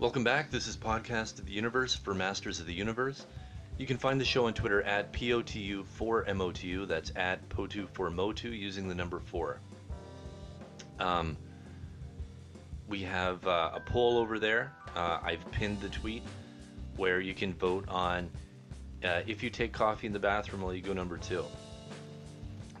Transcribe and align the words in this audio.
Welcome 0.00 0.24
back. 0.24 0.50
This 0.50 0.66
is 0.66 0.78
Podcast 0.78 1.40
of 1.40 1.44
the 1.44 1.52
Universe 1.52 1.94
for 1.94 2.14
Masters 2.14 2.58
of 2.58 2.64
the 2.64 2.72
Universe. 2.72 3.26
You 3.76 3.86
can 3.86 3.98
find 3.98 4.18
the 4.18 4.24
show 4.24 4.46
on 4.46 4.54
Twitter 4.54 4.80
at 4.80 5.12
POTU4MOTU. 5.12 6.88
That's 6.88 7.12
at 7.16 7.46
POTU4MOTU 7.50 8.44
using 8.44 8.88
the 8.88 8.94
number 8.94 9.20
4. 9.20 9.60
Um, 11.00 11.36
we 12.88 13.02
have 13.02 13.46
uh, 13.46 13.72
a 13.74 13.80
poll 13.80 14.16
over 14.16 14.38
there. 14.38 14.72
Uh, 14.96 15.18
I've 15.22 15.44
pinned 15.50 15.82
the 15.82 15.90
tweet 15.90 16.22
where 16.96 17.20
you 17.20 17.34
can 17.34 17.52
vote 17.52 17.86
on 17.86 18.30
uh, 19.04 19.20
if 19.26 19.42
you 19.42 19.50
take 19.50 19.70
coffee 19.70 20.06
in 20.06 20.14
the 20.14 20.18
bathroom, 20.18 20.62
will 20.62 20.74
you 20.74 20.80
go 20.80 20.94
number 20.94 21.18
two? 21.18 21.44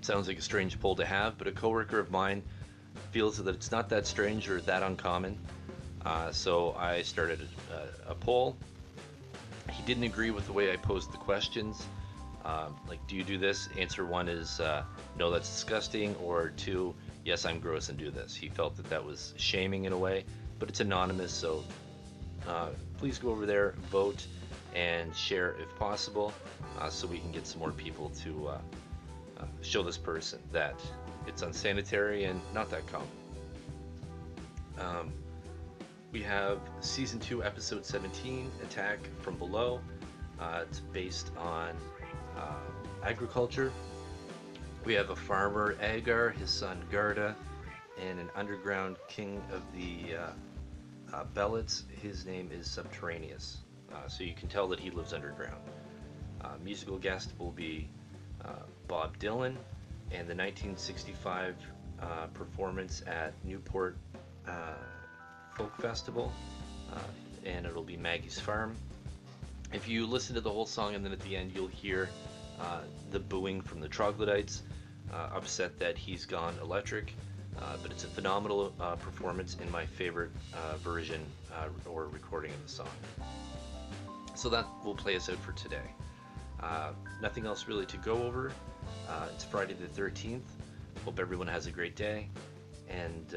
sounds 0.00 0.26
like 0.26 0.38
a 0.38 0.42
strange 0.42 0.80
poll 0.80 0.96
to 0.96 1.04
have, 1.04 1.36
but 1.36 1.46
a 1.46 1.52
coworker 1.52 1.98
of 1.98 2.10
mine 2.10 2.42
feels 3.10 3.36
that 3.36 3.54
it's 3.54 3.70
not 3.70 3.90
that 3.90 4.06
strange 4.06 4.48
or 4.48 4.62
that 4.62 4.82
uncommon. 4.82 5.38
Uh, 6.04 6.32
so 6.32 6.74
I 6.78 7.02
started 7.02 7.40
a, 7.72 8.12
a, 8.12 8.14
poll. 8.14 8.56
He 9.70 9.82
didn't 9.82 10.04
agree 10.04 10.30
with 10.30 10.46
the 10.46 10.52
way 10.52 10.72
I 10.72 10.76
posed 10.76 11.12
the 11.12 11.18
questions. 11.18 11.86
Um, 12.44 12.74
like, 12.88 13.06
do 13.06 13.16
you 13.16 13.22
do 13.22 13.36
this? 13.36 13.68
Answer 13.78 14.06
one 14.06 14.28
is 14.28 14.60
uh, 14.60 14.84
no, 15.18 15.30
that's 15.30 15.48
disgusting, 15.48 16.14
or 16.16 16.50
two, 16.56 16.94
yes, 17.24 17.44
I'm 17.44 17.60
gross 17.60 17.90
and 17.90 17.98
do 17.98 18.10
this. 18.10 18.34
He 18.34 18.48
felt 18.48 18.76
that 18.76 18.88
that 18.88 19.04
was 19.04 19.34
shaming 19.36 19.84
in 19.84 19.92
a 19.92 19.98
way, 19.98 20.24
but 20.58 20.70
it's 20.70 20.80
anonymous, 20.80 21.32
so 21.32 21.62
uh, 22.48 22.70
please 22.96 23.18
go 23.18 23.30
over 23.30 23.44
there, 23.44 23.74
vote, 23.90 24.26
and 24.74 25.14
share 25.14 25.54
if 25.60 25.74
possible, 25.78 26.32
uh, 26.78 26.88
so 26.88 27.06
we 27.06 27.18
can 27.18 27.30
get 27.30 27.46
some 27.46 27.60
more 27.60 27.72
people 27.72 28.10
to 28.20 28.48
uh, 28.48 28.58
uh, 29.38 29.44
show 29.60 29.82
this 29.82 29.98
person 29.98 30.38
that 30.50 30.80
it's 31.26 31.42
unsanitary 31.42 32.24
and 32.24 32.40
not 32.54 32.70
that 32.70 32.86
common. 32.86 33.08
Um, 34.78 35.12
we 36.12 36.22
have 36.22 36.58
season 36.80 37.20
2, 37.20 37.44
episode 37.44 37.86
17, 37.86 38.50
Attack 38.64 38.98
from 39.20 39.36
Below. 39.36 39.80
Uh, 40.40 40.64
it's 40.68 40.80
based 40.80 41.30
on 41.36 41.70
uh, 42.36 42.54
agriculture. 43.04 43.72
We 44.84 44.94
have 44.94 45.10
a 45.10 45.16
farmer, 45.16 45.76
Agar, 45.80 46.30
his 46.30 46.50
son, 46.50 46.80
Garda, 46.90 47.36
and 48.00 48.18
an 48.18 48.28
underground 48.34 48.96
king 49.08 49.40
of 49.52 49.62
the 49.74 50.16
uh, 50.16 51.16
uh 51.16 51.24
Belots. 51.34 51.84
His 52.02 52.26
name 52.26 52.50
is 52.52 52.68
Subterraneous. 52.68 53.58
Uh, 53.92 54.08
so 54.08 54.24
you 54.24 54.34
can 54.34 54.48
tell 54.48 54.66
that 54.68 54.80
he 54.80 54.90
lives 54.90 55.12
underground. 55.12 55.60
Uh, 56.40 56.54
musical 56.64 56.98
guest 56.98 57.32
will 57.38 57.52
be 57.52 57.88
Bob 58.88 59.16
Dylan 59.18 59.54
and 60.10 60.26
the 60.26 60.34
1965 60.34 61.54
performance 62.34 63.02
at 63.06 63.32
Newport 63.44 63.96
Folk 65.56 65.76
Festival, 65.80 66.32
uh, 66.92 66.98
and 67.44 67.66
it'll 67.66 67.82
be 67.82 67.96
Maggie's 67.96 68.38
Farm. 68.38 68.76
If 69.72 69.88
you 69.88 70.06
listen 70.06 70.34
to 70.34 70.40
the 70.40 70.50
whole 70.50 70.66
song 70.66 70.94
and 70.94 71.04
then 71.04 71.12
at 71.12 71.20
the 71.20 71.36
end 71.36 71.52
you'll 71.54 71.68
hear 71.68 72.08
uh, 72.60 72.80
the 73.10 73.20
booing 73.20 73.60
from 73.60 73.80
the 73.80 73.88
troglodytes, 73.88 74.62
uh, 75.12 75.28
upset 75.34 75.78
that 75.78 75.96
he's 75.96 76.26
gone 76.26 76.54
electric. 76.62 77.14
Uh, 77.58 77.76
but 77.82 77.90
it's 77.90 78.04
a 78.04 78.06
phenomenal 78.06 78.72
uh, 78.80 78.94
performance 78.96 79.56
in 79.60 79.70
my 79.70 79.84
favorite 79.84 80.30
uh, 80.54 80.76
version 80.78 81.20
or 81.84 82.06
recording 82.06 82.50
of 82.52 82.62
the 82.62 82.68
song. 82.68 82.88
So 84.34 84.48
that 84.48 84.66
will 84.84 84.94
play 84.94 85.16
us 85.16 85.28
out 85.28 85.36
for 85.38 85.52
today. 85.52 85.90
nothing 87.20 87.46
else 87.46 87.66
really 87.68 87.86
to 87.86 87.96
go 87.98 88.22
over. 88.22 88.52
it's 89.32 89.44
Friday 89.44 89.74
the 89.74 90.00
13th. 90.00 90.42
Hope 91.04 91.18
everyone 91.18 91.48
has 91.48 91.66
a 91.66 91.70
great 91.70 91.96
day. 91.96 92.28
And 92.88 93.34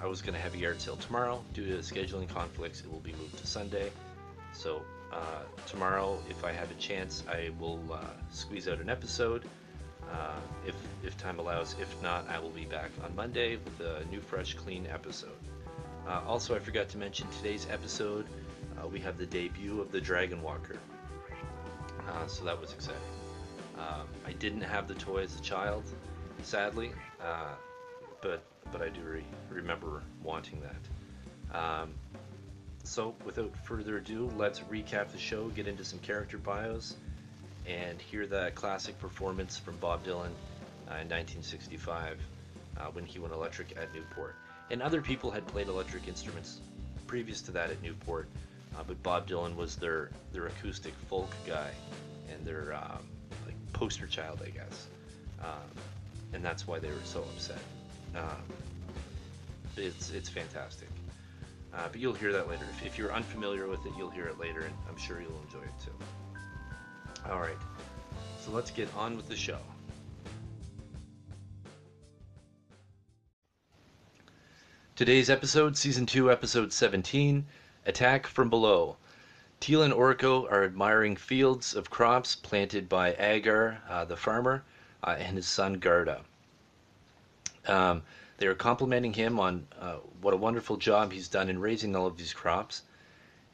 I 0.00 0.06
was 0.06 0.22
going 0.22 0.34
to 0.34 0.40
have 0.40 0.54
a 0.54 0.58
yard 0.58 0.80
sale 0.80 0.96
tomorrow. 0.96 1.42
Due 1.54 1.66
to 1.66 1.78
scheduling 1.78 2.28
conflicts, 2.28 2.80
it 2.80 2.90
will 2.90 3.00
be 3.00 3.12
moved 3.12 3.36
to 3.38 3.46
Sunday. 3.46 3.90
So 4.52 4.82
uh, 5.12 5.42
tomorrow, 5.66 6.18
if 6.30 6.44
I 6.44 6.52
have 6.52 6.70
a 6.70 6.74
chance, 6.74 7.24
I 7.28 7.50
will 7.58 7.82
uh, 7.92 7.98
squeeze 8.30 8.68
out 8.68 8.78
an 8.78 8.88
episode 8.88 9.44
uh, 10.12 10.36
if, 10.66 10.74
if 11.04 11.16
time 11.18 11.38
allows. 11.38 11.74
If 11.80 12.00
not, 12.02 12.28
I 12.28 12.38
will 12.38 12.50
be 12.50 12.64
back 12.64 12.90
on 13.04 13.14
Monday 13.16 13.56
with 13.56 13.80
a 13.80 14.04
new, 14.10 14.20
fresh, 14.20 14.54
clean 14.54 14.86
episode. 14.86 15.36
Uh, 16.06 16.20
also, 16.26 16.54
I 16.54 16.58
forgot 16.60 16.88
to 16.90 16.98
mention 16.98 17.26
today's 17.38 17.66
episode, 17.70 18.26
uh, 18.80 18.86
we 18.86 19.00
have 19.00 19.18
the 19.18 19.26
debut 19.26 19.80
of 19.80 19.90
the 19.90 20.00
Dragon 20.00 20.42
Walker. 20.42 20.78
Uh, 22.08 22.26
so 22.26 22.44
that 22.44 22.58
was 22.58 22.72
exciting. 22.72 23.00
Um, 23.76 24.06
I 24.26 24.32
didn't 24.32 24.62
have 24.62 24.88
the 24.88 24.94
toy 24.94 25.22
as 25.22 25.38
a 25.38 25.42
child, 25.42 25.84
sadly, 26.42 26.92
but 28.20 28.42
but 28.70 28.82
I 28.82 28.88
do 28.88 29.00
re- 29.00 29.24
remember 29.50 30.02
wanting 30.22 30.60
that. 30.60 31.58
Um, 31.58 31.94
so, 32.84 33.14
without 33.24 33.54
further 33.64 33.98
ado, 33.98 34.30
let's 34.36 34.60
recap 34.60 35.10
the 35.10 35.18
show, 35.18 35.48
get 35.48 35.66
into 35.66 35.84
some 35.84 35.98
character 35.98 36.38
bios, 36.38 36.96
and 37.66 38.00
hear 38.00 38.26
that 38.26 38.54
classic 38.54 38.98
performance 38.98 39.58
from 39.58 39.76
Bob 39.76 40.04
Dylan 40.04 40.32
uh, 40.88 40.96
in 40.96 41.08
1965 41.08 42.18
uh, 42.78 42.84
when 42.92 43.04
he 43.04 43.18
went 43.18 43.34
electric 43.34 43.76
at 43.76 43.92
Newport. 43.94 44.34
And 44.70 44.82
other 44.82 45.00
people 45.00 45.30
had 45.30 45.46
played 45.46 45.68
electric 45.68 46.08
instruments 46.08 46.60
previous 47.06 47.40
to 47.42 47.52
that 47.52 47.70
at 47.70 47.82
Newport, 47.82 48.28
uh, 48.76 48.82
but 48.86 49.02
Bob 49.02 49.28
Dylan 49.28 49.56
was 49.56 49.76
their 49.76 50.10
their 50.32 50.46
acoustic 50.46 50.94
folk 51.08 51.30
guy 51.46 51.70
and 52.30 52.44
their 52.46 52.74
um, 52.74 53.06
like 53.46 53.54
poster 53.72 54.06
child, 54.06 54.40
I 54.44 54.50
guess. 54.50 54.86
Um, 55.40 55.82
and 56.32 56.44
that's 56.44 56.66
why 56.66 56.78
they 56.78 56.88
were 56.88 57.04
so 57.04 57.20
upset. 57.20 57.58
Um, 58.18 58.42
it's 59.76 60.10
it's 60.10 60.28
fantastic. 60.28 60.88
Uh, 61.72 61.86
but 61.90 62.00
you'll 62.00 62.14
hear 62.14 62.32
that 62.32 62.48
later. 62.48 62.64
If, 62.70 62.86
if, 62.86 62.98
you're 62.98 63.12
unfamiliar 63.12 63.68
with 63.68 63.84
it, 63.86 63.92
you'll 63.96 64.10
hear 64.10 64.26
it 64.26 64.38
later, 64.38 64.62
and 64.62 64.74
I'm 64.88 64.96
sure 64.96 65.20
you'll 65.20 65.40
enjoy 65.44 65.62
it 65.62 65.84
too. 65.84 65.92
All 67.30 67.40
right, 67.40 67.58
so 68.40 68.50
let's 68.50 68.70
get 68.70 68.88
on 68.96 69.16
with 69.16 69.28
the 69.28 69.36
show. 69.36 69.58
Today's 74.96 75.30
episode, 75.30 75.76
Season 75.76 76.06
2, 76.06 76.32
Episode 76.32 76.72
17 76.72 77.46
Attack 77.86 78.26
from 78.26 78.50
Below. 78.50 78.96
Teela 79.60 79.84
and 79.84 79.94
Orko 79.94 80.50
are 80.50 80.64
admiring 80.64 81.14
fields 81.14 81.74
of 81.74 81.88
crops 81.88 82.34
planted 82.34 82.88
by 82.88 83.14
Agar, 83.18 83.80
uh, 83.88 84.04
the 84.04 84.16
farmer, 84.16 84.64
uh, 85.04 85.14
and 85.18 85.36
his 85.36 85.46
son 85.46 85.74
Garda. 85.74 86.22
Um, 87.68 88.02
they 88.38 88.46
are 88.46 88.54
complimenting 88.54 89.12
him 89.12 89.40
on 89.40 89.66
uh, 89.80 89.96
what 90.20 90.34
a 90.34 90.36
wonderful 90.36 90.76
job 90.76 91.12
he's 91.12 91.28
done 91.28 91.48
in 91.48 91.58
raising 91.58 91.94
all 91.96 92.06
of 92.06 92.16
these 92.16 92.32
crops. 92.32 92.82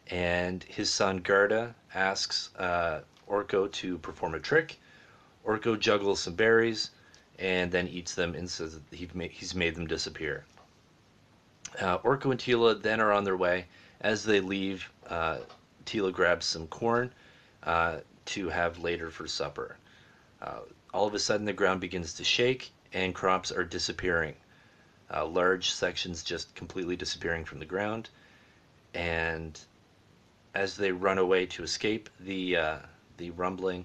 And 0.08 0.62
his 0.64 0.90
son 0.90 1.18
Garda 1.18 1.74
asks 1.94 2.54
uh, 2.56 3.00
Orko 3.28 3.70
to 3.72 3.98
perform 3.98 4.34
a 4.34 4.40
trick. 4.40 4.78
Orko 5.46 5.78
juggles 5.78 6.20
some 6.20 6.34
berries 6.34 6.90
and 7.38 7.72
then 7.72 7.88
eats 7.88 8.14
them 8.14 8.34
and 8.34 8.48
says 8.48 8.78
that 8.78 9.30
he's 9.30 9.54
made 9.54 9.74
them 9.74 9.86
disappear. 9.86 10.44
Uh, 11.80 11.98
Orko 11.98 12.30
and 12.30 12.40
Teela 12.40 12.80
then 12.80 13.00
are 13.00 13.12
on 13.12 13.24
their 13.24 13.36
way. 13.36 13.66
As 14.00 14.24
they 14.24 14.40
leave, 14.40 14.88
uh, 15.08 15.38
Teela 15.86 16.12
grabs 16.12 16.46
some 16.46 16.66
corn 16.68 17.12
uh, 17.62 17.98
to 18.26 18.48
have 18.48 18.78
later 18.78 19.10
for 19.10 19.26
supper. 19.26 19.76
Uh, 20.40 20.60
all 20.92 21.06
of 21.06 21.14
a 21.14 21.18
sudden, 21.18 21.46
the 21.46 21.52
ground 21.52 21.80
begins 21.80 22.12
to 22.14 22.24
shake 22.24 22.70
and 22.94 23.14
crops 23.14 23.52
are 23.52 23.64
disappearing 23.64 24.36
uh, 25.12 25.26
large 25.26 25.70
sections 25.70 26.22
just 26.22 26.54
completely 26.54 26.96
disappearing 26.96 27.44
from 27.44 27.58
the 27.58 27.64
ground. 27.64 28.08
And 28.94 29.58
as 30.54 30.76
they 30.76 30.92
run 30.92 31.18
away 31.18 31.46
to 31.46 31.62
escape 31.62 32.08
the 32.20 32.56
uh, 32.56 32.78
the 33.16 33.30
rumbling, 33.30 33.84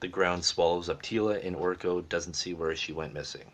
the 0.00 0.08
ground 0.08 0.44
swallows 0.44 0.88
up 0.88 1.02
Teela, 1.02 1.44
and 1.44 1.56
Orko 1.56 2.08
doesn't 2.08 2.34
see 2.34 2.54
where 2.54 2.74
she 2.74 2.92
went 2.92 3.14
missing. 3.14 3.50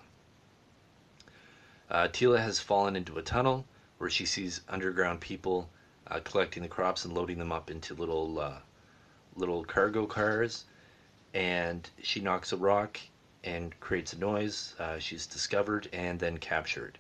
Uh, 1.90 2.08
Teela 2.08 2.38
has 2.38 2.60
fallen 2.60 2.96
into 2.96 3.18
a 3.18 3.22
tunnel 3.22 3.66
where 3.98 4.10
she 4.10 4.24
sees 4.24 4.60
underground 4.68 5.20
people 5.20 5.68
uh, 6.06 6.20
collecting 6.20 6.62
the 6.62 6.68
crops 6.68 7.04
and 7.04 7.12
loading 7.12 7.38
them 7.38 7.52
up 7.52 7.70
into 7.70 7.94
little 7.94 8.38
uh, 8.38 8.58
little 9.36 9.64
cargo 9.64 10.06
cars, 10.06 10.64
and 11.34 11.90
she 12.02 12.20
knocks 12.20 12.52
a 12.52 12.56
rock 12.56 13.00
and 13.44 13.78
creates 13.80 14.12
a 14.12 14.18
noise. 14.18 14.74
Uh, 14.78 14.98
she's 14.98 15.26
discovered 15.26 15.88
and 15.92 16.18
then 16.18 16.38
captured. 16.38 16.98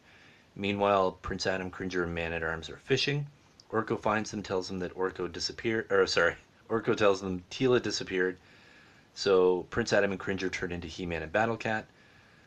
Meanwhile, 0.56 1.12
Prince 1.22 1.46
Adam, 1.46 1.70
Cringer, 1.70 2.04
and 2.04 2.14
Man 2.14 2.32
at 2.32 2.42
Arms 2.42 2.68
are 2.68 2.76
fishing. 2.78 3.26
Orko 3.70 4.00
finds 4.00 4.30
them, 4.30 4.42
tells 4.42 4.68
them 4.68 4.80
that 4.80 4.94
Orko 4.94 5.30
disappeared. 5.30 5.86
Or 5.90 6.06
sorry, 6.06 6.36
Orko 6.68 6.96
tells 6.96 7.20
them 7.20 7.44
Teela 7.50 7.80
disappeared. 7.80 8.36
So 9.14 9.66
Prince 9.70 9.92
Adam 9.92 10.12
and 10.12 10.20
Cringer 10.20 10.48
turn 10.48 10.72
into 10.72 10.88
He-Man 10.88 11.22
and 11.22 11.32
Battlecat, 11.32 11.84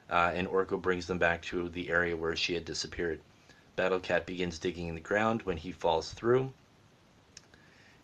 uh, 0.10 0.32
and 0.34 0.48
Orko 0.48 0.82
brings 0.82 1.08
them 1.08 1.18
back 1.18 1.42
to 1.44 1.70
the 1.70 1.90
area 1.90 2.16
where 2.16 2.36
she 2.36 2.54
had 2.54 2.66
disappeared. 2.66 3.22
Battlecat 3.76 4.26
begins 4.26 4.60
digging 4.60 4.88
in 4.88 4.96
the 4.96 5.02
ground 5.02 5.42
when 5.44 5.58
he 5.58 5.72
falls 5.72 6.14
through, 6.14 6.54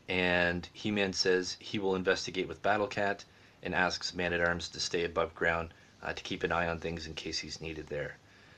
and 0.08 0.68
He-Man 0.74 1.14
says 1.14 1.58
he 1.60 1.78
will 1.78 1.96
investigate 1.96 2.48
with 2.48 2.62
Battlecat 2.62 3.24
and 3.64 3.76
asks 3.76 4.14
Man 4.14 4.34
at 4.34 4.42
Arms 4.42 4.70
to 4.70 4.80
stay 4.80 5.04
above 5.06 5.36
ground 5.36 5.74
uh, 6.02 6.14
to 6.14 6.24
keep 6.24 6.44
an 6.44 6.52
eye 6.52 6.68
on 6.68 6.80
things 6.80 7.08
in 7.08 7.14
case 7.14 7.40
he's 7.40 7.62
needed 7.62 7.88
there. 7.88 8.18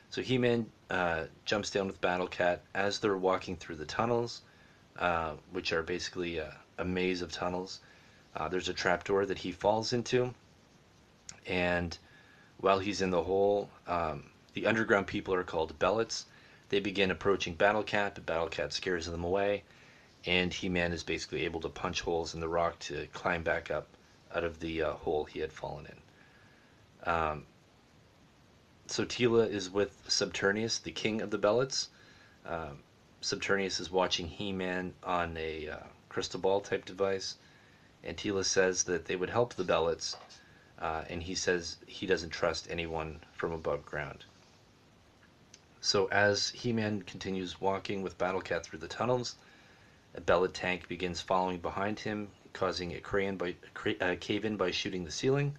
So 0.09 0.21
He-Man 0.21 0.65
uh, 0.89 1.24
jumps 1.45 1.71
down 1.71 1.88
with 1.88 2.01
Battle 2.01 2.27
Cat 2.27 2.62
as 2.74 3.00
they're 3.00 3.18
walking 3.18 3.56
through 3.56 3.77
the 3.77 3.86
tunnels. 3.86 4.42
uh, 4.98 5.33
which 5.51 5.74
are 5.74 5.83
basically 5.83 6.38
a, 6.38 6.56
a 6.77 6.86
maze 6.86 7.21
of 7.21 7.31
tunnels. 7.31 7.80
Uh, 8.36 8.48
there's 8.48 8.69
a 8.69 8.74
trapdoor 8.74 9.25
that 9.25 9.38
he 9.38 9.51
falls 9.51 9.94
into, 9.94 10.33
and 11.48 11.98
while 12.59 12.80
he's 12.80 13.01
in 13.01 13.09
the 13.09 13.24
hole, 13.24 13.69
um, 13.88 14.24
the 14.53 14.68
underground 14.68 15.07
people 15.07 15.33
are 15.33 15.44
called 15.44 15.77
Belots. 15.80 16.25
They 16.69 16.80
begin 16.80 17.12
approaching 17.12 17.56
Battle 17.56 17.83
Cat, 17.83 18.15
but 18.15 18.25
Battle 18.25 18.48
Cat 18.48 18.71
scares 18.71 19.06
them 19.06 19.24
away, 19.24 19.63
and 20.25 20.53
He-Man 20.53 20.94
is 20.94 21.03
basically 21.03 21.45
able 21.45 21.59
to 21.62 21.69
punch 21.69 22.01
holes 22.01 22.33
in 22.33 22.39
the 22.39 22.48
rock 22.48 22.80
to 22.80 23.07
climb 23.12 23.44
back 23.44 23.71
up 23.71 23.88
out 24.35 24.43
of 24.43 24.59
the 24.59 24.83
uh, 24.83 24.93
hole 24.93 25.25
he 25.25 25.39
had 25.39 25.51
fallen 25.51 25.85
in. 25.85 27.11
Um, 27.11 27.45
so 28.87 29.05
Teela 29.05 29.49
is 29.49 29.69
with 29.69 29.95
Subternius, 30.07 30.81
the 30.81 30.91
king 30.91 31.21
of 31.21 31.31
the 31.31 31.37
Belots. 31.37 31.89
Um, 32.45 32.79
Subternius 33.21 33.79
is 33.79 33.91
watching 33.91 34.27
He-Man 34.27 34.93
on 35.03 35.37
a 35.37 35.69
uh, 35.69 35.77
crystal 36.09 36.39
ball 36.39 36.59
type 36.59 36.85
device, 36.85 37.35
and 38.03 38.17
Teela 38.17 38.43
says 38.43 38.83
that 38.83 39.05
they 39.05 39.15
would 39.15 39.29
help 39.29 39.53
the 39.53 39.63
Belots, 39.63 40.17
uh, 40.79 41.03
and 41.09 41.23
he 41.23 41.35
says 41.35 41.77
he 41.85 42.05
doesn't 42.05 42.31
trust 42.31 42.67
anyone 42.69 43.19
from 43.33 43.51
above 43.51 43.85
ground. 43.85 44.25
So 45.79 46.07
as 46.07 46.49
He-Man 46.49 47.01
continues 47.01 47.59
walking 47.59 48.03
with 48.03 48.17
Battlecat 48.17 48.63
through 48.63 48.79
the 48.79 48.87
tunnels, 48.87 49.35
a 50.13 50.21
Belot 50.21 50.53
tank 50.53 50.87
begins 50.87 51.21
following 51.21 51.59
behind 51.59 51.99
him, 51.99 52.29
causing 52.53 52.94
a, 52.94 53.31
by, 53.31 53.56
uh, 54.01 54.15
cave-in 54.19 54.57
by 54.57 54.71
shooting 54.71 55.06
the 55.06 55.12
ceiling. 55.12 55.56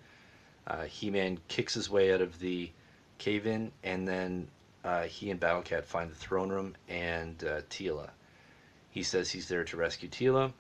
Uh, 0.67 0.85
He-Man 0.85 1.39
kicks 1.49 1.75
his 1.75 1.91
way 1.91 2.13
out 2.13 2.21
of 2.21 2.39
the 2.39 2.71
cave-in, 3.19 3.73
and 3.83 4.07
then 4.07 4.49
uh, 4.85 5.03
he 5.03 5.31
and 5.31 5.41
Battlecat 5.41 5.85
find 5.85 6.11
the 6.11 6.15
throne 6.17 6.51
room 6.51 6.75
and 6.89 7.43
uh, 7.45 7.63
Teela. 7.71 8.11
He 8.91 9.03
says 9.03 9.31
he's 9.31 9.49
there 9.49 9.65
to 9.65 9.77
rescue 9.77 10.09
Teela, 10.09 10.53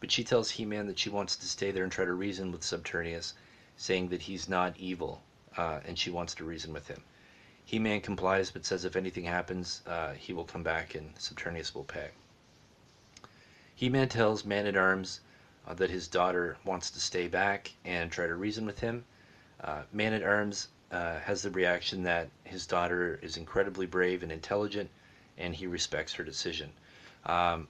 but 0.00 0.10
she 0.10 0.24
tells 0.24 0.50
He-Man 0.50 0.86
that 0.86 0.98
she 0.98 1.10
wants 1.10 1.36
to 1.36 1.46
stay 1.46 1.70
there 1.70 1.84
and 1.84 1.92
try 1.92 2.04
to 2.04 2.12
reason 2.12 2.52
with 2.52 2.62
Subternius, 2.62 3.34
saying 3.76 4.08
that 4.08 4.22
he's 4.22 4.48
not 4.48 4.76
evil, 4.78 5.20
uh, 5.56 5.80
and 5.86 5.98
she 5.98 6.10
wants 6.10 6.34
to 6.36 6.44
reason 6.44 6.72
with 6.72 6.88
him. 6.88 7.02
He-Man 7.64 8.00
complies, 8.00 8.50
but 8.50 8.64
says 8.64 8.84
if 8.84 8.94
anything 8.94 9.24
happens, 9.24 9.82
uh, 9.86 10.12
he 10.12 10.32
will 10.32 10.44
come 10.44 10.62
back 10.62 10.94
and 10.94 11.14
Subternius 11.16 11.74
will 11.74 11.84
pay. 11.84 12.08
He-Man 13.74 14.08
tells 14.08 14.44
Man-at-Arms 14.44 15.20
uh, 15.66 15.74
that 15.74 15.90
his 15.90 16.08
daughter 16.08 16.56
wants 16.64 16.90
to 16.92 17.00
stay 17.00 17.28
back 17.28 17.72
and 17.84 18.10
try 18.10 18.26
to 18.26 18.34
reason 18.34 18.66
with 18.66 18.78
him. 18.78 19.04
Uh, 19.62 19.82
Man-at-Arms 19.92 20.68
uh, 20.92 21.18
has 21.20 21.42
the 21.42 21.50
reaction 21.50 22.02
that 22.04 22.28
his 22.44 22.66
daughter 22.66 23.18
is 23.22 23.36
incredibly 23.36 23.86
brave 23.86 24.22
and 24.22 24.30
intelligent, 24.30 24.88
and 25.38 25.54
he 25.54 25.66
respects 25.66 26.14
her 26.14 26.24
decision. 26.24 26.70
Um, 27.24 27.68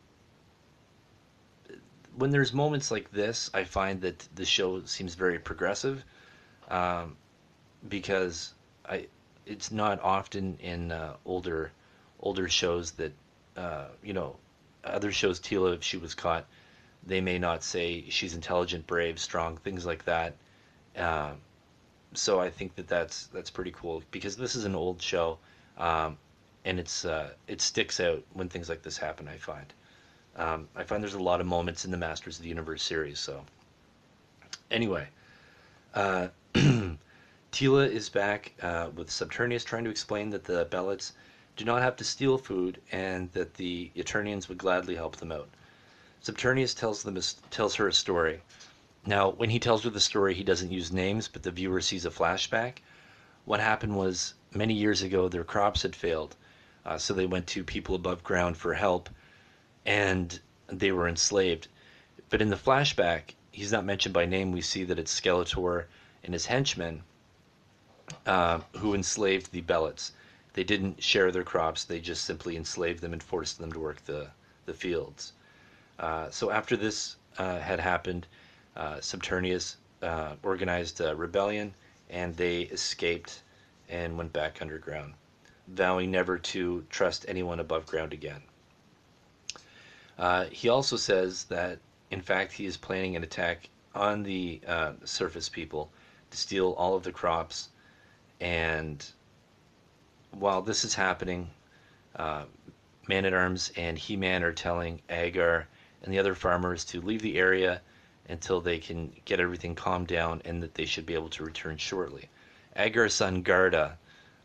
when 2.17 2.31
there's 2.31 2.53
moments 2.53 2.91
like 2.91 3.11
this, 3.11 3.51
I 3.53 3.65
find 3.65 4.01
that 4.03 4.27
the 4.35 4.45
show 4.45 4.85
seems 4.85 5.15
very 5.15 5.39
progressive, 5.39 6.05
um, 6.69 7.17
because 7.89 8.53
I 8.89 9.07
it's 9.47 9.71
not 9.71 10.01
often 10.03 10.59
in 10.61 10.93
uh, 10.93 11.15
older 11.25 11.71
older 12.21 12.49
shows 12.49 12.93
that 12.93 13.13
uh, 13.57 13.87
you 14.03 14.13
know 14.13 14.37
other 14.85 15.13
shows 15.13 15.41
Teela 15.41 15.75
if 15.75 15.85
she 15.85 15.97
was 15.97 16.15
caught 16.15 16.47
they 17.07 17.21
may 17.21 17.39
not 17.39 17.63
say 17.63 18.05
she's 18.09 18.35
intelligent 18.35 18.87
brave 18.87 19.19
strong 19.19 19.57
things 19.57 19.87
like 19.87 20.05
that 20.05 20.35
um, 20.97 21.39
so 22.15 22.41
I 22.41 22.51
think 22.51 22.75
that 22.77 22.89
that's 22.89 23.27
that's 23.29 23.51
pretty 23.51 23.73
cool 23.73 24.03
because 24.11 24.37
this 24.37 24.55
is 24.55 24.65
an 24.65 24.75
old 24.75 25.01
show, 25.03 25.39
um, 25.79 26.17
and 26.65 26.79
it's 26.79 27.05
uh, 27.05 27.31
it 27.47 27.61
sticks 27.61 28.01
out 28.01 28.23
when 28.33 28.49
things 28.49 28.69
like 28.69 28.83
this 28.83 28.97
happen. 28.97 29.29
I 29.29 29.37
find 29.37 29.73
um, 30.37 30.69
I 30.75 30.85
find 30.85 31.03
there's 31.03 31.15
a 31.15 31.19
lot 31.19 31.41
of 31.41 31.47
moments 31.47 31.85
in 31.85 31.91
the 31.91 31.97
Masters 31.97 32.39
of 32.39 32.43
the 32.43 32.49
Universe 32.49 32.83
series. 32.83 33.19
So 33.19 33.45
anyway, 34.71 35.09
uh, 35.95 36.29
Teela 36.55 37.89
is 37.89 38.09
back 38.09 38.53
uh, 38.63 38.91
with 38.95 39.09
Subternius 39.09 39.65
trying 39.65 39.85
to 39.85 39.91
explain 39.91 40.31
that 40.31 40.45
the 40.45 40.67
Belots 40.71 41.13
do 41.57 41.65
not 41.65 41.83
have 41.83 41.97
to 41.97 42.05
steal 42.05 42.37
food 42.39 42.81
and 42.93 43.33
that 43.33 43.55
the 43.55 43.91
Eternians 43.97 44.49
would 44.49 44.59
gladly 44.59 44.95
help 44.95 45.17
them 45.17 45.33
out. 45.33 45.49
Subternius 46.23 46.75
tells 46.75 47.03
them 47.03 47.21
tells 47.51 47.75
her 47.75 47.89
a 47.89 47.93
story 47.93 48.41
now, 49.09 49.31
when 49.31 49.51
he 49.51 49.61
tells 49.61 49.85
her 49.85 49.91
the 49.91 50.01
story, 50.01 50.35
he 50.35 50.43
doesn't 50.43 50.73
use 50.73 50.91
names, 50.91 51.29
but 51.29 51.45
the 51.45 51.53
viewer 51.53 51.81
sees 51.81 52.05
a 52.05 52.11
flashback. 52.11 52.83
What 53.45 53.61
happened 53.61 53.95
was 53.95 54.35
many 54.53 54.75
years 54.75 55.01
ago, 55.01 55.29
their 55.29 55.45
crops 55.45 55.83
had 55.83 55.95
failed, 55.95 56.35
uh, 56.85 56.99
so 56.99 57.15
they 57.15 57.25
went 57.25 57.47
to 57.49 57.63
people 57.63 57.95
above 57.95 58.25
ground 58.25 58.57
for 58.57 58.75
help, 58.75 59.09
and 59.85 60.41
they 60.67 60.91
were 60.91 61.07
enslaved. 61.07 61.69
But 62.31 62.43
in 62.43 62.51
the 62.51 62.57
flashback, 62.57 63.37
he's 63.53 63.71
not 63.71 63.85
mentioned 63.85 64.13
by 64.13 64.27
name. 64.27 64.51
We 64.51 64.61
see 64.61 64.83
that 64.83 64.99
it's 64.99 65.21
Skeletor 65.21 65.85
and 66.25 66.35
his 66.35 66.47
henchmen 66.47 67.05
uh, 68.27 68.63
who 68.79 68.93
enslaved 68.93 69.53
the 69.53 69.61
Belots. 69.61 70.11
They 70.55 70.65
didn't 70.65 71.01
share 71.01 71.31
their 71.31 71.45
crops; 71.45 71.85
they 71.85 72.01
just 72.01 72.25
simply 72.25 72.57
enslaved 72.57 73.03
them 73.03 73.13
and 73.13 73.23
forced 73.23 73.59
them 73.59 73.71
to 73.71 73.79
work 73.79 74.05
the 74.07 74.31
the 74.65 74.75
fields. 74.75 75.33
Uh, 75.99 76.31
so 76.31 76.51
after 76.51 76.77
this 76.77 77.17
uh, 77.39 77.59
had 77.59 77.81
happened 77.81 78.27
uh, 78.77 78.97
Subternius 78.97 79.77
organized 80.43 81.01
a 81.01 81.15
rebellion, 81.17 81.75
and 82.11 82.37
they 82.37 82.63
escaped 82.63 83.43
and 83.89 84.17
went 84.17 84.33
back 84.33 84.61
underground, 84.61 85.15
vowing 85.69 86.11
never 86.11 86.39
to 86.39 86.85
trust 86.91 87.25
anyone 87.29 87.61
above 87.61 87.87
ground 87.87 88.13
again. 88.13 88.43
Uh, 90.19 90.47
he 90.47 90.69
also 90.69 90.97
says 90.97 91.45
that, 91.45 91.79
in 92.11 92.21
fact, 92.21 92.53
he 92.53 92.67
is 92.67 92.77
planning 92.77 93.17
an 93.17 93.23
attack 93.23 93.69
on 93.95 94.23
the 94.23 94.61
uh, 94.67 94.93
surface 95.05 95.49
people 95.49 95.91
to 96.31 96.37
steal 96.37 96.73
all 96.73 96.95
of 96.95 97.03
the 97.03 97.13
crops. 97.13 97.69
And 98.41 99.05
while 100.33 100.63
this 100.63 100.85
is 100.85 100.95
happening, 100.95 101.51
uh, 102.17 102.45
Man 103.09 103.25
at 103.25 103.35
Arms 103.35 103.73
and 103.77 103.97
He 103.97 104.17
Man 104.17 104.43
are 104.43 104.53
telling 104.53 105.01
Agar 105.09 105.69
and 106.07 106.15
the 106.15 106.19
other 106.19 106.35
farmers 106.35 106.85
to 106.87 107.01
leave 107.01 107.21
the 107.21 107.37
area 107.37 107.83
until 108.29 108.61
they 108.61 108.79
can 108.79 109.13
get 109.25 109.41
everything 109.41 109.75
calmed 109.75 110.07
down 110.07 110.41
and 110.45 110.63
that 110.63 110.75
they 110.75 110.87
should 110.87 111.05
be 111.05 111.15
able 111.15 111.29
to 111.29 111.45
return 111.45 111.77
shortly. 111.77 112.29
Agar's 112.77 113.15
son 113.15 113.43
Garda 113.43 113.99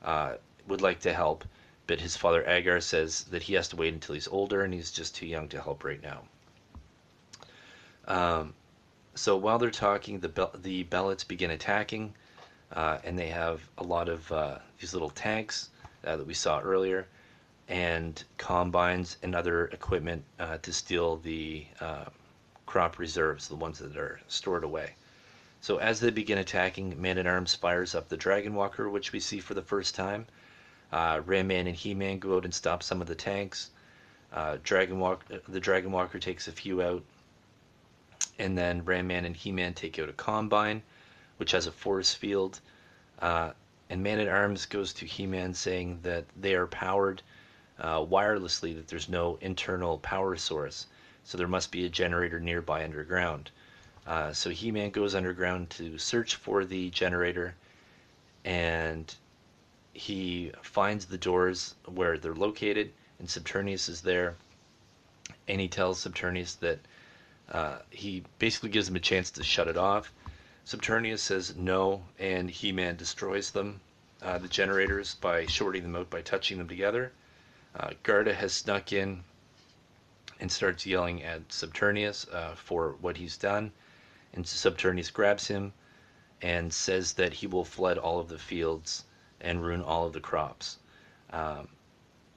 uh, 0.03 0.33
would 0.67 0.81
like 0.81 0.99
to 1.01 1.13
help, 1.13 1.45
but 1.87 1.99
his 1.99 2.17
father 2.17 2.43
Agar 2.47 2.81
says 2.81 3.23
that 3.25 3.43
he 3.43 3.53
has 3.53 3.67
to 3.69 3.75
wait 3.75 3.93
until 3.93 4.15
he's 4.15 4.27
older 4.27 4.63
and 4.63 4.73
he's 4.73 4.91
just 4.91 5.15
too 5.15 5.25
young 5.25 5.47
to 5.49 5.61
help 5.61 5.83
right 5.83 6.01
now. 6.01 6.23
Um, 8.07 8.53
so 9.15 9.37
while 9.37 9.59
they're 9.59 9.69
talking, 9.69 10.19
the 10.19 10.29
Be- 10.29 10.59
the 10.61 10.83
Belots 10.83 11.23
begin 11.23 11.51
attacking, 11.51 12.13
uh, 12.71 12.99
and 13.03 13.17
they 13.17 13.29
have 13.29 13.61
a 13.77 13.83
lot 13.83 14.09
of 14.09 14.31
uh, 14.31 14.57
these 14.79 14.93
little 14.93 15.09
tanks 15.09 15.69
uh, 16.05 16.15
that 16.15 16.25
we 16.25 16.33
saw 16.33 16.59
earlier, 16.59 17.07
and 17.71 18.21
combines 18.37 19.17
and 19.23 19.33
other 19.33 19.67
equipment 19.67 20.21
uh, 20.39 20.57
to 20.57 20.73
steal 20.73 21.15
the 21.17 21.65
uh, 21.79 22.03
crop 22.65 22.99
reserves, 22.99 23.47
the 23.47 23.55
ones 23.55 23.79
that 23.79 23.95
are 23.95 24.19
stored 24.27 24.65
away. 24.65 24.93
So 25.61 25.77
as 25.77 26.01
they 26.01 26.09
begin 26.09 26.37
attacking, 26.37 27.01
Man 27.01 27.17
at 27.17 27.25
Arms 27.25 27.55
fires 27.55 27.95
up 27.95 28.09
the 28.09 28.17
Dragon 28.17 28.55
Walker, 28.55 28.89
which 28.89 29.13
we 29.13 29.21
see 29.21 29.39
for 29.39 29.53
the 29.53 29.61
first 29.61 29.95
time. 29.95 30.25
Uh, 30.91 31.21
Ram 31.25 31.47
Man 31.47 31.65
and 31.65 31.75
He 31.75 31.93
Man 31.93 32.19
go 32.19 32.35
out 32.35 32.43
and 32.43 32.53
stop 32.53 32.83
some 32.83 32.99
of 32.99 33.07
the 33.07 33.15
tanks. 33.15 33.69
Uh, 34.33 34.57
Dragon 34.63 34.99
Walk, 34.99 35.23
the 35.47 35.59
Dragon 35.59 35.93
Walker 35.93 36.19
takes 36.19 36.49
a 36.49 36.51
few 36.51 36.81
out, 36.81 37.03
and 38.37 38.57
then 38.57 38.83
Ram 38.83 39.07
Man 39.07 39.23
and 39.23 39.35
He 39.35 39.53
Man 39.53 39.73
take 39.73 39.97
out 39.97 40.09
a 40.09 40.13
Combine, 40.13 40.83
which 41.37 41.51
has 41.51 41.67
a 41.67 41.71
force 41.71 42.13
field. 42.13 42.59
Uh, 43.19 43.51
and 43.89 44.03
Man 44.03 44.19
at 44.19 44.27
Arms 44.27 44.65
goes 44.65 44.91
to 44.95 45.05
He 45.05 45.25
Man 45.25 45.53
saying 45.53 45.99
that 46.03 46.25
they 46.35 46.53
are 46.53 46.67
powered 46.67 47.21
uh, 47.81 47.99
wirelessly, 47.99 48.75
that 48.75 48.87
there's 48.87 49.09
no 49.09 49.37
internal 49.41 49.97
power 49.97 50.37
source 50.37 50.87
so 51.23 51.37
there 51.37 51.47
must 51.47 51.71
be 51.71 51.85
a 51.85 51.89
generator 51.89 52.39
nearby 52.39 52.83
underground. 52.83 53.51
Uh, 54.07 54.33
so 54.33 54.49
He 54.49 54.71
Man 54.71 54.89
goes 54.89 55.13
underground 55.13 55.69
to 55.71 55.97
search 55.97 56.35
for 56.35 56.65
the 56.65 56.89
generator, 56.89 57.55
and 58.43 59.13
he 59.93 60.51
finds 60.63 61.05
the 61.05 61.17
doors 61.17 61.75
where 61.85 62.17
they're 62.17 62.33
located, 62.33 62.91
and 63.19 63.27
Subternius 63.27 63.87
is 63.87 64.01
there. 64.01 64.35
And 65.47 65.61
he 65.61 65.67
tells 65.67 66.03
Subternius 66.03 66.55
that 66.59 66.79
uh, 67.51 67.79
he 67.89 68.23
basically 68.39 68.69
gives 68.69 68.89
him 68.89 68.95
a 68.95 68.99
chance 68.99 69.29
to 69.31 69.43
shut 69.43 69.67
it 69.67 69.77
off. 69.77 70.11
Subternius 70.65 71.19
says 71.19 71.55
no, 71.55 72.03
and 72.17 72.49
He 72.49 72.71
Man 72.71 72.95
destroys 72.95 73.51
them, 73.51 73.79
uh, 74.21 74.37
the 74.37 74.47
generators, 74.47 75.15
by 75.15 75.45
shorting 75.45 75.83
them 75.83 75.95
out 75.95 76.09
by 76.09 76.21
touching 76.21 76.57
them 76.57 76.67
together. 76.67 77.11
Uh, 77.75 77.91
Garda 78.03 78.33
has 78.33 78.53
snuck 78.53 78.91
in 78.91 79.23
and 80.39 80.51
starts 80.51 80.85
yelling 80.85 81.23
at 81.23 81.47
Subternius 81.49 82.27
uh, 82.33 82.55
for 82.55 82.95
what 83.01 83.17
he's 83.17 83.37
done. 83.37 83.71
And 84.33 84.45
Subternius 84.45 85.11
grabs 85.11 85.47
him 85.47 85.73
and 86.41 86.73
says 86.73 87.13
that 87.13 87.33
he 87.33 87.47
will 87.47 87.65
flood 87.65 87.97
all 87.97 88.19
of 88.19 88.27
the 88.27 88.39
fields 88.39 89.05
and 89.39 89.63
ruin 89.63 89.81
all 89.81 90.05
of 90.05 90.13
the 90.13 90.19
crops. 90.19 90.77
Um, 91.31 91.67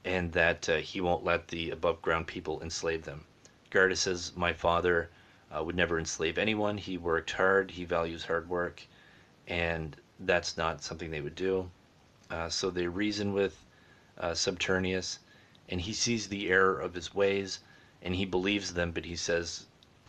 and 0.05 0.31
that 0.33 0.69
uh, 0.69 0.77
he 0.77 1.01
won't 1.01 1.23
let 1.23 1.47
the 1.47 1.71
above 1.71 2.01
ground 2.01 2.27
people 2.27 2.61
enslave 2.61 3.03
them. 3.03 3.25
Garda 3.71 3.95
says, 3.95 4.31
My 4.35 4.53
father 4.53 5.09
uh, 5.51 5.63
would 5.63 5.75
never 5.75 5.97
enslave 5.97 6.37
anyone. 6.37 6.77
He 6.77 6.97
worked 6.97 7.31
hard, 7.31 7.71
he 7.71 7.85
values 7.85 8.23
hard 8.23 8.47
work, 8.47 8.81
and 9.47 9.95
that's 10.19 10.57
not 10.57 10.83
something 10.83 11.09
they 11.11 11.21
would 11.21 11.35
do. 11.35 11.69
Uh, 12.29 12.49
so 12.49 12.69
they 12.69 12.87
reason 12.87 13.33
with 13.33 13.57
uh, 14.19 14.31
Subternius, 14.31 15.19
and 15.69 15.81
he 15.81 15.93
sees 15.93 16.27
the 16.27 16.49
error 16.49 16.79
of 16.79 16.93
his 16.93 17.13
ways, 17.13 17.59
and 18.01 18.15
he 18.15 18.25
believes 18.25 18.73
them, 18.73 18.91
but 18.91 19.05
he 19.05 19.15
says, 19.15 19.65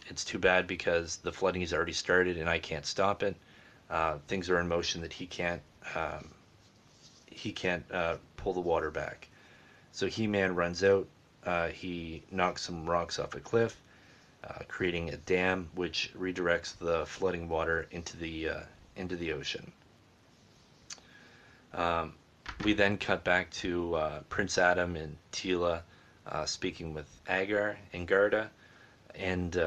It's 0.08 0.24
too 0.24 0.38
bad 0.38 0.66
because 0.66 1.16
the 1.18 1.32
flooding 1.32 1.62
has 1.62 1.72
already 1.72 1.92
started 1.92 2.36
and 2.36 2.48
I 2.48 2.58
can't 2.58 2.86
stop 2.86 3.22
it. 3.22 3.36
Uh, 3.88 4.18
things 4.28 4.50
are 4.50 4.60
in 4.60 4.68
motion 4.68 5.00
that 5.02 5.12
he 5.12 5.26
can't. 5.26 5.62
Um, 5.94 6.30
he 7.30 7.52
can't 7.52 7.84
uh, 7.92 8.16
pull 8.36 8.52
the 8.52 8.60
water 8.60 8.90
back. 8.90 9.28
So 9.92 10.06
He-Man 10.06 10.54
runs 10.54 10.82
out. 10.82 11.06
Uh, 11.44 11.68
he 11.68 12.22
knocks 12.30 12.62
some 12.62 12.88
rocks 12.88 13.18
off 13.18 13.34
a 13.34 13.40
cliff, 13.40 13.80
uh, 14.42 14.64
creating 14.68 15.10
a 15.10 15.16
dam 15.16 15.68
which 15.74 16.12
redirects 16.18 16.76
the 16.76 17.06
flooding 17.06 17.48
water 17.48 17.86
into 17.92 18.16
the 18.16 18.48
uh, 18.48 18.60
into 18.96 19.14
the 19.16 19.32
ocean. 19.32 19.70
Um, 21.72 22.14
we 22.64 22.72
then 22.72 22.96
cut 22.98 23.24
back 23.24 23.50
to 23.50 23.94
uh, 23.94 24.20
Prince 24.28 24.58
Adam 24.58 24.96
and 24.96 25.16
Teela 25.32 25.82
uh, 26.26 26.44
speaking 26.44 26.94
with 26.94 27.08
Agar 27.28 27.78
and 27.92 28.06
Garda, 28.06 28.50
and 29.14 29.60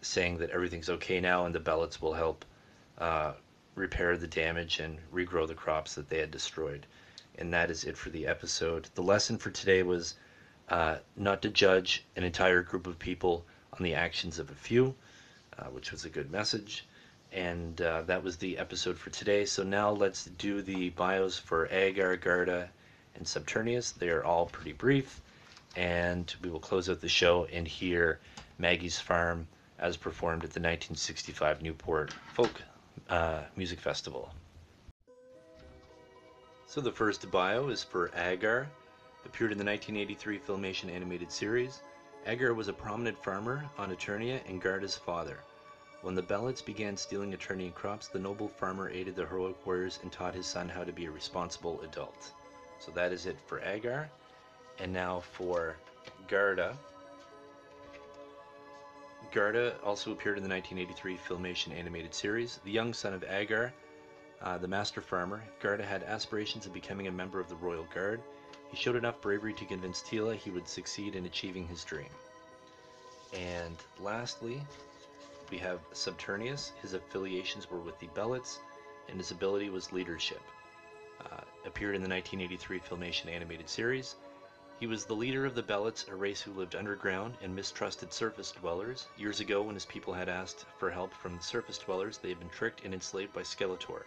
saying 0.00 0.38
that 0.38 0.50
everything's 0.50 0.88
okay 0.88 1.20
now 1.20 1.44
and 1.44 1.54
the 1.54 1.60
Belots 1.60 2.00
will 2.00 2.14
help 2.14 2.44
repair 3.74 4.16
the 4.16 4.26
damage 4.26 4.80
and 4.80 4.98
regrow 5.12 5.46
the 5.46 5.54
crops 5.54 5.94
that 5.94 6.08
they 6.08 6.18
had 6.18 6.30
destroyed. 6.30 6.86
And 7.38 7.52
that 7.52 7.70
is 7.70 7.84
it 7.84 7.96
for 7.96 8.10
the 8.10 8.26
episode. 8.26 8.88
The 8.94 9.02
lesson 9.02 9.38
for 9.38 9.50
today 9.50 9.82
was 9.82 10.14
uh, 10.68 10.96
not 11.16 11.42
to 11.42 11.48
judge 11.48 12.04
an 12.16 12.24
entire 12.24 12.62
group 12.62 12.86
of 12.86 12.98
people 12.98 13.46
on 13.72 13.82
the 13.82 13.94
actions 13.94 14.38
of 14.38 14.50
a 14.50 14.54
few, 14.54 14.94
uh, 15.58 15.66
which 15.66 15.92
was 15.92 16.04
a 16.04 16.10
good 16.10 16.30
message. 16.30 16.86
And 17.32 17.80
uh, 17.80 18.02
that 18.02 18.24
was 18.24 18.36
the 18.36 18.58
episode 18.58 18.98
for 18.98 19.10
today. 19.10 19.44
So 19.44 19.62
now 19.62 19.90
let's 19.90 20.24
do 20.24 20.62
the 20.62 20.90
bios 20.90 21.38
for 21.38 21.68
Agar, 21.70 22.16
Garda, 22.16 22.70
and 23.14 23.26
Subternius. 23.26 23.92
They 23.92 24.08
are 24.08 24.24
all 24.24 24.46
pretty 24.46 24.72
brief. 24.72 25.20
And 25.76 26.32
we 26.42 26.50
will 26.50 26.60
close 26.60 26.88
out 26.88 27.00
the 27.00 27.08
show 27.08 27.44
and 27.52 27.68
hear 27.68 28.18
Maggie's 28.58 28.98
Farm 28.98 29.46
as 29.78 29.96
performed 29.96 30.42
at 30.42 30.50
the 30.50 30.60
1965 30.60 31.62
Newport 31.62 32.12
Folk 32.34 32.62
uh, 33.08 33.42
Music 33.56 33.78
Festival. 33.78 34.32
So 36.66 36.80
the 36.80 36.92
first 36.92 37.30
bio 37.30 37.68
is 37.68 37.82
for 37.82 38.10
Agar, 38.14 38.68
appeared 39.24 39.52
in 39.52 39.58
the 39.58 39.64
1983 39.64 40.38
Filmation 40.40 40.94
animated 40.94 41.30
series. 41.30 41.80
Agar 42.26 42.52
was 42.52 42.68
a 42.68 42.72
prominent 42.72 43.22
farmer 43.22 43.64
on 43.78 43.94
Eternia 43.94 44.40
and 44.48 44.60
Garda's 44.60 44.96
father. 44.96 45.38
When 46.00 46.14
the 46.14 46.22
Belots 46.22 46.62
began 46.62 46.96
stealing 46.96 47.32
Eternian 47.32 47.74
crops, 47.74 48.06
the 48.06 48.20
noble 48.20 48.48
farmer 48.48 48.88
aided 48.88 49.16
the 49.16 49.26
heroic 49.26 49.66
warriors 49.66 49.98
and 50.02 50.12
taught 50.12 50.34
his 50.34 50.46
son 50.46 50.68
how 50.68 50.84
to 50.84 50.92
be 50.92 51.06
a 51.06 51.10
responsible 51.10 51.80
adult. 51.82 52.32
So 52.78 52.92
that 52.92 53.12
is 53.12 53.26
it 53.26 53.36
for 53.46 53.60
Agar. 53.60 54.08
And 54.78 54.92
now 54.92 55.20
for 55.20 55.76
Garda. 56.28 56.78
Garda 59.32 59.76
also 59.82 60.12
appeared 60.12 60.38
in 60.38 60.44
the 60.44 60.48
1983 60.48 61.18
Filmation 61.18 61.76
animated 61.76 62.14
series. 62.14 62.60
The 62.64 62.70
young 62.70 62.94
son 62.94 63.12
of 63.12 63.24
Agar, 63.24 63.74
uh, 64.40 64.56
the 64.56 64.68
master 64.68 65.02
farmer, 65.02 65.42
Garda 65.60 65.84
had 65.84 66.04
aspirations 66.04 66.64
of 66.64 66.72
becoming 66.72 67.08
a 67.08 67.12
member 67.12 67.40
of 67.40 67.48
the 67.48 67.56
Royal 67.56 67.86
Guard. 67.92 68.22
He 68.70 68.76
showed 68.76 68.96
enough 68.96 69.20
bravery 69.20 69.52
to 69.54 69.64
convince 69.64 70.02
Teela 70.02 70.36
he 70.36 70.50
would 70.50 70.68
succeed 70.68 71.16
in 71.16 71.26
achieving 71.26 71.66
his 71.66 71.82
dream. 71.82 72.08
And 73.34 73.76
lastly, 74.00 74.62
we 75.50 75.58
have 75.58 75.80
Subternius. 75.92 76.72
His 76.82 76.94
affiliations 76.94 77.70
were 77.70 77.80
with 77.80 77.98
the 77.98 78.08
Belots, 78.08 78.60
and 79.08 79.18
his 79.18 79.30
ability 79.30 79.70
was 79.70 79.92
leadership. 79.92 80.42
Uh, 81.20 81.40
appeared 81.64 81.94
in 81.96 82.02
the 82.02 82.08
1983 82.08 82.80
Filmation 82.80 83.28
animated 83.28 83.68
series. 83.68 84.16
He 84.80 84.86
was 84.86 85.04
the 85.04 85.14
leader 85.14 85.44
of 85.44 85.54
the 85.54 85.62
Belots, 85.62 86.06
a 86.08 86.14
race 86.14 86.40
who 86.40 86.52
lived 86.52 86.76
underground 86.76 87.36
and 87.42 87.54
mistrusted 87.54 88.12
surface 88.12 88.52
dwellers. 88.52 89.08
Years 89.16 89.40
ago, 89.40 89.62
when 89.62 89.74
his 89.74 89.84
people 89.84 90.14
had 90.14 90.28
asked 90.28 90.66
for 90.78 90.90
help 90.90 91.12
from 91.12 91.36
the 91.36 91.42
surface 91.42 91.78
dwellers, 91.78 92.18
they 92.18 92.28
had 92.28 92.38
been 92.38 92.48
tricked 92.50 92.84
and 92.84 92.94
enslaved 92.94 93.32
by 93.32 93.42
Skeletor. 93.42 94.04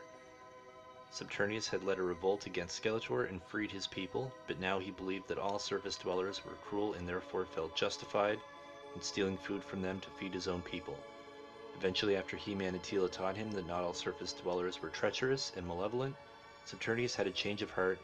Subternius 1.12 1.68
had 1.68 1.84
led 1.84 2.00
a 2.00 2.04
revolt 2.04 2.46
against 2.46 2.82
Skeletor 2.82 3.28
and 3.28 3.44
freed 3.44 3.70
his 3.70 3.86
people, 3.86 4.32
but 4.48 4.62
now 4.62 4.80
he 4.80 4.92
believed 4.92 5.28
that 5.28 5.38
all 5.38 5.60
surface 5.60 5.98
dwellers 5.98 6.46
were 6.46 6.56
cruel 6.64 6.94
and 6.94 7.08
therefore 7.08 7.46
felt 7.46 7.76
justified 7.76 8.40
in 8.96 9.02
stealing 9.02 9.38
food 9.38 9.62
from 9.64 9.82
them 9.82 10.00
to 10.00 10.10
feed 10.12 10.34
his 10.34 10.48
own 10.48 10.62
people. 10.62 10.98
Eventually, 11.78 12.16
after 12.16 12.38
He-Man 12.38 12.76
and 12.76 12.84
Teela 12.84 13.12
taught 13.12 13.36
him 13.36 13.52
that 13.52 13.68
not 13.68 13.84
all 13.84 13.94
surface 13.94 14.34
dwellers 14.34 14.82
were 14.82 14.90
treacherous 14.90 15.52
and 15.56 15.66
malevolent, 15.66 16.16
Subternius 16.66 17.16
had 17.16 17.28
a 17.28 17.32
change 17.32 17.62
of 17.62 17.72
heart 17.72 18.00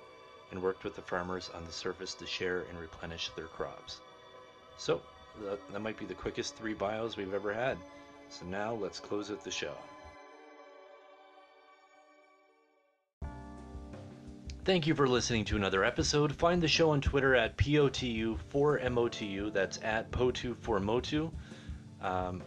and 0.52 0.62
worked 0.62 0.84
with 0.84 0.96
the 0.96 1.02
farmers 1.02 1.50
on 1.54 1.66
the 1.66 1.72
surface 1.72 2.14
to 2.16 2.26
share 2.26 2.64
and 2.70 2.80
replenish 2.80 3.30
their 3.36 3.48
crops. 3.48 4.00
So, 4.78 5.02
that, 5.44 5.60
that 5.72 5.80
might 5.80 5.98
be 5.98 6.06
the 6.06 6.14
quickest 6.14 6.56
three 6.56 6.74
bios 6.74 7.18
we've 7.18 7.34
ever 7.34 7.54
had. 7.54 7.78
So 8.30 8.46
now 8.46 8.74
let's 8.74 9.00
close 9.00 9.32
out 9.32 9.44
the 9.44 9.52
show. 9.52 9.74
Thank 14.66 14.86
you 14.86 14.96
for 14.96 15.08
listening 15.08 15.46
to 15.46 15.56
another 15.56 15.86
episode. 15.86 16.36
Find 16.36 16.62
the 16.62 16.68
show 16.68 16.90
on 16.90 17.00
Twitter 17.00 17.36
at 17.36 17.56
POTU4MOTU. 17.58 19.54
That's 19.54 19.80
at 19.82 20.12
POTU4MOTU. 20.12 21.32
Um, 22.02 22.44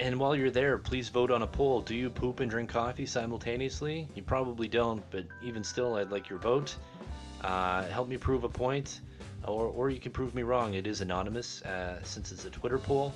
and 0.00 0.18
while 0.18 0.34
you're 0.34 0.50
there, 0.50 0.78
please 0.78 1.10
vote 1.10 1.30
on 1.30 1.42
a 1.42 1.46
poll. 1.46 1.82
Do 1.82 1.94
you 1.94 2.08
poop 2.08 2.40
and 2.40 2.50
drink 2.50 2.70
coffee 2.70 3.04
simultaneously? 3.04 4.08
You 4.14 4.22
probably 4.22 4.66
don't, 4.66 5.02
but 5.10 5.26
even 5.42 5.62
still, 5.62 5.96
I'd 5.96 6.10
like 6.10 6.28
your 6.30 6.38
vote. 6.38 6.74
Uh, 7.42 7.84
help 7.84 8.08
me 8.08 8.16
prove 8.16 8.44
a 8.44 8.48
point, 8.48 9.00
or, 9.44 9.66
or 9.66 9.90
you 9.90 10.00
can 10.00 10.10
prove 10.10 10.34
me 10.34 10.42
wrong. 10.42 10.74
It 10.74 10.86
is 10.86 11.02
anonymous 11.02 11.60
uh, 11.62 12.02
since 12.02 12.32
it's 12.32 12.46
a 12.46 12.50
Twitter 12.50 12.78
poll. 12.78 13.12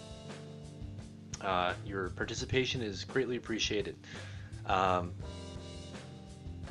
Uh, 1.40 1.72
your 1.86 2.10
participation 2.10 2.82
is 2.82 3.04
greatly 3.04 3.36
appreciated. 3.36 3.96
Um, 4.66 5.14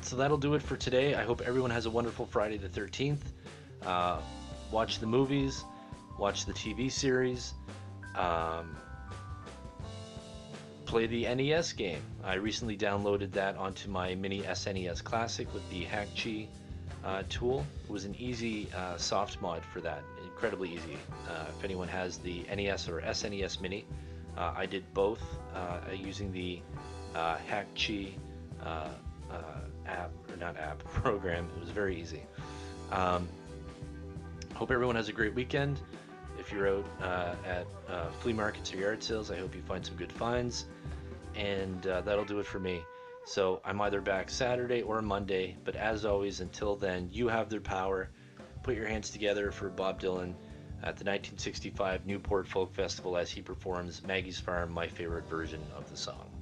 so 0.00 0.14
that'll 0.14 0.36
do 0.36 0.54
it 0.54 0.62
for 0.62 0.76
today. 0.76 1.14
I 1.14 1.24
hope 1.24 1.42
everyone 1.42 1.70
has 1.70 1.86
a 1.86 1.90
wonderful 1.90 2.26
Friday 2.26 2.56
the 2.56 2.68
13th. 2.68 3.20
Uh, 3.84 4.20
watch 4.70 5.00
the 5.00 5.06
movies, 5.06 5.64
watch 6.18 6.46
the 6.46 6.52
TV 6.52 6.90
series, 6.90 7.54
um, 8.14 8.76
play 10.84 11.06
the 11.06 11.34
NES 11.34 11.72
game. 11.72 12.00
I 12.22 12.34
recently 12.34 12.76
downloaded 12.76 13.32
that 13.32 13.56
onto 13.56 13.90
my 13.90 14.14
mini 14.14 14.42
SNES 14.42 15.02
Classic 15.02 15.52
with 15.52 15.68
the 15.70 15.84
Hakchi 15.84 16.48
uh, 17.04 17.22
tool. 17.28 17.66
It 17.84 17.90
was 17.90 18.04
an 18.04 18.14
easy 18.18 18.68
uh, 18.76 18.96
soft 18.96 19.40
mod 19.40 19.62
for 19.72 19.80
that, 19.80 20.02
incredibly 20.24 20.70
easy. 20.70 20.96
Uh, 21.28 21.44
if 21.48 21.64
anyone 21.64 21.88
has 21.88 22.18
the 22.18 22.44
NES 22.54 22.88
or 22.88 23.00
SNES 23.00 23.60
Mini, 23.60 23.84
uh, 24.36 24.54
I 24.56 24.66
did 24.66 24.84
both 24.94 25.22
uh, 25.54 25.78
using 25.94 26.32
the 26.32 26.60
uh, 27.14 27.36
Hakchi 27.48 28.14
app, 29.86 30.10
or 30.30 30.36
not 30.36 30.56
app, 30.56 30.82
program. 30.84 31.48
It 31.56 31.60
was 31.60 31.70
very 31.70 32.00
easy. 32.00 32.22
Um, 32.90 33.28
hope 34.54 34.70
everyone 34.70 34.96
has 34.96 35.08
a 35.08 35.12
great 35.12 35.34
weekend. 35.34 35.80
If 36.44 36.52
you're 36.52 36.68
out 36.68 36.84
uh, 37.00 37.34
at 37.46 37.66
uh, 37.88 38.10
flea 38.20 38.34
markets 38.34 38.74
or 38.74 38.76
yard 38.76 39.02
sales, 39.02 39.30
I 39.30 39.38
hope 39.38 39.54
you 39.54 39.62
find 39.62 39.84
some 39.84 39.96
good 39.96 40.12
finds. 40.12 40.66
And 41.34 41.86
uh, 41.86 42.02
that'll 42.02 42.26
do 42.26 42.38
it 42.38 42.44
for 42.44 42.60
me. 42.60 42.82
So 43.24 43.62
I'm 43.64 43.80
either 43.80 44.02
back 44.02 44.28
Saturday 44.28 44.82
or 44.82 45.00
Monday, 45.00 45.56
but 45.64 45.74
as 45.74 46.04
always, 46.04 46.40
until 46.40 46.76
then, 46.76 47.08
you 47.10 47.28
have 47.28 47.48
their 47.48 47.62
power. 47.62 48.10
Put 48.62 48.76
your 48.76 48.86
hands 48.86 49.08
together 49.08 49.50
for 49.52 49.70
Bob 49.70 50.02
Dylan 50.02 50.34
at 50.82 50.98
the 50.98 51.04
1965 51.06 52.04
Newport 52.04 52.46
Folk 52.46 52.74
Festival 52.74 53.16
as 53.16 53.30
he 53.30 53.40
performs 53.40 54.02
Maggie's 54.06 54.38
Farm, 54.38 54.70
my 54.70 54.86
favorite 54.86 55.26
version 55.26 55.62
of 55.74 55.88
the 55.90 55.96
song. 55.96 56.33